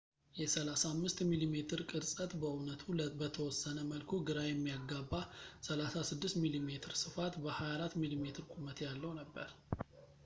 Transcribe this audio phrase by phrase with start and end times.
[0.37, 1.57] የ 35 ሚሜ
[1.91, 2.85] ቅርፀት በእውነቱ
[3.19, 5.13] በተወሰነ መልኩ ግራ የሚያጋባ
[5.69, 6.67] 36 ሚሜ
[7.03, 8.25] ስፋት በ 24 ሚሜ
[8.57, 9.51] ቁመት ያለው ነበር